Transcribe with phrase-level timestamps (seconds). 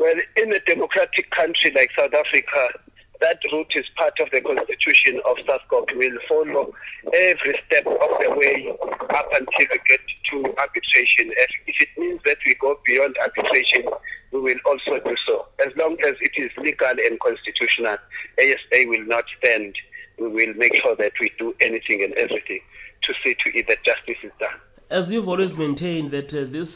[0.00, 2.80] Well, in a democratic country like South Africa,
[3.20, 5.92] that route is part of the constitution of SASCOC.
[5.92, 6.72] We'll follow
[7.12, 8.72] every step of the way
[9.12, 10.00] up until we get
[10.32, 11.36] to arbitration.
[11.68, 13.92] If it means that we go beyond arbitration,
[14.32, 15.44] we will also do so.
[15.60, 18.00] As long as it is legal and constitutional,
[18.40, 19.76] ASA will not stand.
[20.16, 22.64] We will make sure that we do anything and everything
[23.04, 24.56] to see to it that justice is done.
[24.88, 26.72] As you've always maintained that uh, this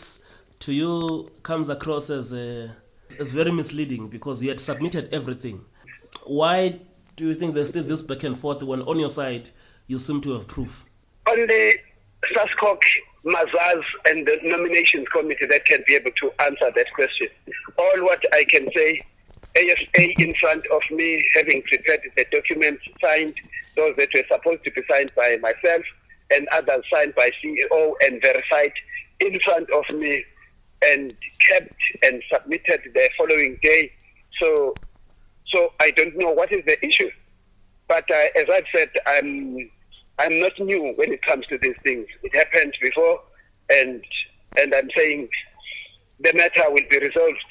[0.69, 2.69] to you comes across as, uh,
[3.21, 5.61] as very misleading because you had submitted everything.
[6.27, 6.81] Why
[7.17, 9.45] do you think there's still this back and forth when on your side
[9.87, 10.69] you seem to have proof?
[11.27, 11.75] Only
[12.33, 12.81] SASCOC,
[13.25, 17.29] Mazars, and the nominations committee that can be able to answer that question.
[17.79, 19.01] All what I can say,
[19.57, 23.35] ASA in front of me, having prepared the documents signed,
[23.77, 25.85] those that were supposed to be signed by myself,
[26.31, 28.73] and others signed by CEO and verified
[29.21, 30.25] in front of me,
[30.91, 31.15] and
[31.49, 33.93] kept and submitted the following day.
[34.41, 34.75] So
[35.53, 37.11] so I don't know what is the issue.
[37.89, 39.71] But uh, as I've said, I'm
[40.19, 42.07] I'm not new when it comes to these things.
[42.23, 43.21] It happened before,
[43.71, 44.03] and
[44.57, 45.29] and I'm saying
[46.21, 47.45] the matter will be resolved.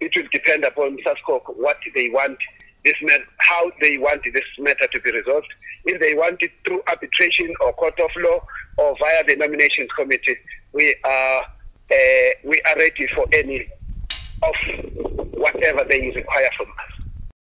[0.00, 2.38] It will depend upon SASCOC what they want
[2.84, 5.48] this matter, how they want this matter to be resolved.
[5.86, 8.44] If they want it through arbitration or court of law
[8.76, 10.36] or via the nominations committee,
[10.72, 11.40] we are
[11.90, 12.30] uh,
[12.74, 13.68] are ready for any
[14.42, 14.54] of
[15.32, 16.93] whatever they require from us.